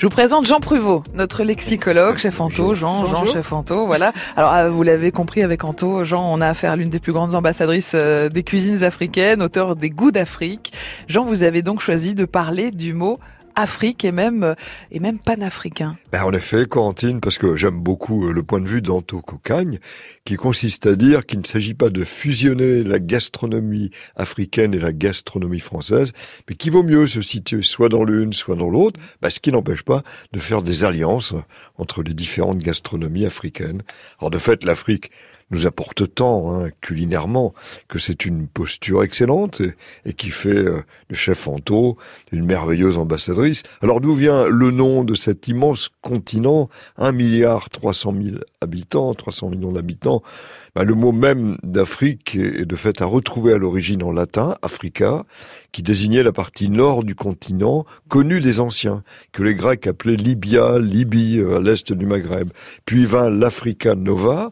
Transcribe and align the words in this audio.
Je 0.00 0.06
vous 0.06 0.10
présente 0.10 0.46
Jean 0.46 0.60
Pruvot, 0.60 1.02
notre 1.12 1.44
lexicologue, 1.44 2.16
chef 2.16 2.40
Anto, 2.40 2.72
Jean, 2.72 3.04
Jean, 3.04 3.26
chef 3.26 3.52
Anto, 3.52 3.84
voilà. 3.84 4.14
Alors, 4.34 4.54
euh, 4.54 4.70
vous 4.70 4.82
l'avez 4.82 5.10
compris 5.12 5.42
avec 5.42 5.62
Anto, 5.62 6.04
Jean, 6.04 6.26
on 6.32 6.40
a 6.40 6.48
affaire 6.48 6.72
à 6.72 6.76
l'une 6.76 6.88
des 6.88 7.00
plus 7.00 7.12
grandes 7.12 7.34
ambassadrices 7.34 7.92
euh, 7.94 8.30
des 8.30 8.42
cuisines 8.42 8.82
africaines, 8.82 9.42
auteur 9.42 9.76
des 9.76 9.90
goûts 9.90 10.10
d'Afrique. 10.10 10.72
Jean, 11.06 11.26
vous 11.26 11.42
avez 11.42 11.60
donc 11.60 11.82
choisi 11.82 12.14
de 12.14 12.24
parler 12.24 12.70
du 12.70 12.94
mot 12.94 13.20
Afrique 13.60 14.04
et 14.04 14.12
même 14.12 14.42
euh, 14.42 14.54
et 14.90 15.00
même 15.00 15.18
panafricain. 15.18 15.98
Ben 16.12 16.24
en 16.24 16.32
effet, 16.32 16.66
Corentine, 16.66 17.20
parce 17.20 17.36
que 17.36 17.56
j'aime 17.56 17.80
beaucoup 17.80 18.26
euh, 18.26 18.32
le 18.32 18.42
point 18.42 18.60
de 18.60 18.66
vue 18.66 18.80
d'Anto 18.80 19.20
Cocagne, 19.20 19.78
qui 20.24 20.36
consiste 20.36 20.86
à 20.86 20.96
dire 20.96 21.26
qu'il 21.26 21.40
ne 21.40 21.44
s'agit 21.44 21.74
pas 21.74 21.90
de 21.90 22.04
fusionner 22.04 22.82
la 22.82 22.98
gastronomie 22.98 23.90
africaine 24.16 24.72
et 24.72 24.78
la 24.78 24.92
gastronomie 24.92 25.60
française, 25.60 26.12
mais 26.48 26.54
qu'il 26.54 26.72
vaut 26.72 26.82
mieux 26.82 27.06
se 27.06 27.20
situer 27.20 27.62
soit 27.62 27.90
dans 27.90 28.04
l'une, 28.04 28.32
soit 28.32 28.56
dans 28.56 28.70
l'autre, 28.70 28.98
ben, 29.20 29.28
ce 29.28 29.40
qui 29.40 29.52
n'empêche 29.52 29.82
pas 29.82 30.02
de 30.32 30.40
faire 30.40 30.62
des 30.62 30.84
alliances 30.84 31.34
entre 31.76 32.02
les 32.02 32.14
différentes 32.14 32.58
gastronomies 32.58 33.26
africaines. 33.26 33.82
Alors 34.20 34.30
de 34.30 34.38
fait, 34.38 34.64
l'Afrique 34.64 35.10
nous 35.50 35.66
apporte 35.66 36.14
tant 36.14 36.52
hein, 36.54 36.70
culinairement 36.80 37.54
que 37.88 37.98
c'est 37.98 38.24
une 38.24 38.46
posture 38.46 39.02
excellente 39.02 39.62
et, 40.04 40.12
qui 40.12 40.30
fait 40.30 40.50
euh, 40.50 40.82
le 41.08 41.16
chef 41.16 41.48
Anto 41.48 41.96
une 42.32 42.44
merveilleuse 42.44 42.98
ambassadrice. 42.98 43.62
Alors 43.82 44.00
d'où 44.00 44.14
vient 44.14 44.46
le 44.46 44.70
nom 44.70 45.04
de 45.04 45.14
cet 45.14 45.48
immense 45.48 45.90
continent, 46.02 46.68
1 46.98 47.12
milliard 47.12 47.68
300 47.70 48.14
000 48.22 48.36
habitants, 48.60 49.14
300 49.14 49.50
millions 49.50 49.72
d'habitants 49.72 50.22
bah, 50.74 50.84
Le 50.84 50.94
mot 50.94 51.12
même 51.12 51.56
d'Afrique 51.62 52.36
est 52.36 52.64
de 52.64 52.76
fait 52.76 53.00
à 53.00 53.06
retrouver 53.06 53.52
à 53.52 53.58
l'origine 53.58 54.02
en 54.02 54.12
latin, 54.12 54.56
Africa, 54.62 55.24
qui 55.72 55.82
désignait 55.82 56.22
la 56.22 56.32
partie 56.32 56.68
nord 56.68 57.04
du 57.04 57.14
continent, 57.14 57.84
connue 58.08 58.40
des 58.40 58.60
anciens, 58.60 59.02
que 59.32 59.42
les 59.42 59.54
Grecs 59.54 59.86
appelaient 59.86 60.16
Libya, 60.16 60.78
Libye, 60.78 61.38
euh, 61.38 61.56
à 61.56 61.60
l'est 61.60 61.92
du 61.92 62.06
Maghreb. 62.06 62.50
Puis 62.86 63.06
vint 63.06 63.30
l'Africa 63.30 63.94
Nova, 63.94 64.50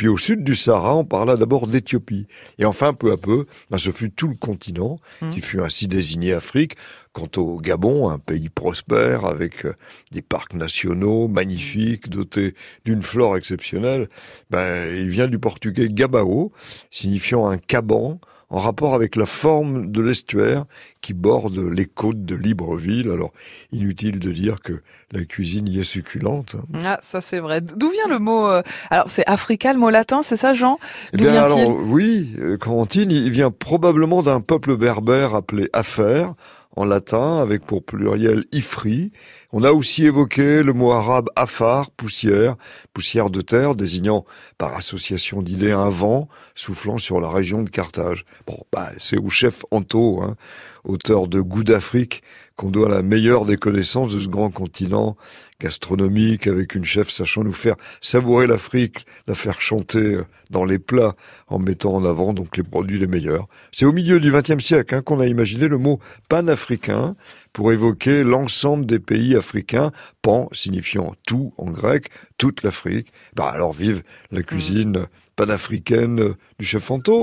puis 0.00 0.08
au 0.08 0.16
sud 0.16 0.42
du 0.44 0.54
Sahara, 0.54 0.96
on 0.96 1.04
parla 1.04 1.36
d'abord 1.36 1.66
d'Éthiopie. 1.66 2.26
Et 2.58 2.64
enfin, 2.64 2.94
peu 2.94 3.12
à 3.12 3.18
peu, 3.18 3.44
ben, 3.70 3.76
ce 3.76 3.90
fut 3.90 4.10
tout 4.10 4.28
le 4.28 4.34
continent 4.34 4.98
mmh. 5.20 5.28
qui 5.28 5.42
fut 5.42 5.60
ainsi 5.60 5.88
désigné 5.88 6.32
Afrique. 6.32 6.76
Quant 7.12 7.28
au 7.36 7.60
Gabon, 7.60 8.08
un 8.08 8.18
pays 8.18 8.48
prospère 8.48 9.26
avec 9.26 9.66
euh, 9.66 9.74
des 10.10 10.22
parcs 10.22 10.54
nationaux 10.54 11.28
magnifiques, 11.28 12.08
dotés 12.08 12.54
d'une 12.86 13.02
flore 13.02 13.36
exceptionnelle, 13.36 14.08
ben, 14.48 14.90
il 14.96 15.10
vient 15.10 15.28
du 15.28 15.38
portugais 15.38 15.90
gabao, 15.90 16.50
signifiant 16.90 17.46
un 17.46 17.58
caban, 17.58 18.20
en 18.50 18.58
rapport 18.58 18.94
avec 18.94 19.16
la 19.16 19.26
forme 19.26 19.90
de 19.90 20.00
l'estuaire 20.00 20.64
qui 21.00 21.14
borde 21.14 21.58
les 21.58 21.86
côtes 21.86 22.24
de 22.24 22.34
Libreville. 22.34 23.10
Alors, 23.10 23.32
inutile 23.72 24.18
de 24.18 24.30
dire 24.32 24.60
que 24.60 24.82
la 25.12 25.24
cuisine 25.24 25.68
y 25.68 25.78
est 25.78 25.84
succulente. 25.84 26.56
Ah, 26.84 26.98
ça 27.00 27.20
c'est 27.20 27.38
vrai. 27.38 27.60
D'où 27.60 27.90
vient 27.90 28.08
le 28.08 28.18
mot 28.18 28.48
euh, 28.48 28.62
Alors, 28.90 29.08
c'est 29.08 29.26
africain, 29.26 29.72
le 29.72 29.78
mot 29.78 29.90
latin, 29.90 30.22
c'est 30.22 30.36
ça, 30.36 30.52
Jean? 30.52 30.78
Eh 31.12 31.16
bien, 31.16 31.44
alors, 31.44 31.76
oui, 31.86 32.34
euh, 32.38 32.58
Corentine, 32.58 33.10
il 33.10 33.30
vient 33.30 33.50
probablement 33.50 34.22
d'un 34.22 34.40
peuple 34.40 34.76
berbère 34.76 35.34
appelé 35.34 35.68
Affaire, 35.72 36.34
en 36.76 36.84
latin, 36.84 37.38
avec 37.38 37.64
pour 37.64 37.84
pluriel 37.84 38.44
ifri. 38.52 39.12
On 39.52 39.64
a 39.64 39.72
aussi 39.72 40.06
évoqué 40.06 40.62
le 40.62 40.72
mot 40.72 40.92
arabe 40.92 41.28
afar, 41.34 41.90
poussière, 41.90 42.54
poussière 42.94 43.30
de 43.30 43.40
terre, 43.40 43.74
désignant 43.74 44.24
par 44.58 44.76
association 44.76 45.42
d'idées 45.42 45.72
un 45.72 45.90
vent 45.90 46.28
soufflant 46.54 46.98
sur 46.98 47.20
la 47.20 47.30
région 47.30 47.64
de 47.64 47.70
Carthage. 47.70 48.24
Bon, 48.46 48.58
bah, 48.72 48.90
c'est 49.00 49.18
au 49.18 49.28
chef 49.28 49.64
Anto, 49.72 50.22
hein, 50.22 50.36
auteur 50.84 51.26
de 51.26 51.40
Goût 51.40 51.64
d'Afrique, 51.64 52.22
qu'on 52.54 52.70
doit 52.70 52.88
la 52.88 53.02
meilleure 53.02 53.44
des 53.44 53.56
connaissances 53.56 54.14
de 54.14 54.20
ce 54.20 54.28
grand 54.28 54.50
continent 54.50 55.16
gastronomique, 55.60 56.46
avec 56.46 56.74
une 56.74 56.84
chef 56.84 57.10
sachant 57.10 57.42
nous 57.42 57.52
faire 57.52 57.76
savourer 58.00 58.46
l'Afrique, 58.46 59.04
la 59.26 59.34
faire 59.34 59.60
chanter 59.60 60.18
dans 60.50 60.64
les 60.64 60.78
plats, 60.78 61.16
en 61.48 61.58
mettant 61.58 61.94
en 61.94 62.04
avant 62.04 62.32
donc 62.34 62.56
les 62.56 62.62
produits 62.62 62.98
les 62.98 63.06
meilleurs. 63.06 63.46
C'est 63.72 63.84
au 63.84 63.92
milieu 63.92 64.20
du 64.20 64.30
XXe 64.30 64.64
siècle 64.64 64.94
hein, 64.94 65.02
qu'on 65.02 65.20
a 65.20 65.26
imaginé 65.26 65.68
le 65.68 65.78
mot 65.78 66.00
panafricain 66.28 67.16
pour 67.52 67.72
évoquer 67.72 68.24
l'ensemble 68.24 68.86
des 68.86 68.98
pays 68.98 69.36
africains, 69.36 69.92
pan 70.22 70.48
signifiant 70.52 71.14
tout 71.26 71.52
en 71.58 71.70
grec, 71.70 72.10
toute 72.38 72.62
l'Afrique. 72.62 73.12
Bah 73.34 73.50
alors 73.52 73.72
vive 73.72 74.02
la 74.30 74.42
cuisine 74.42 75.06
panafricaine 75.36 76.34
du 76.58 76.66
chef 76.66 76.90
Anto. 76.90 77.18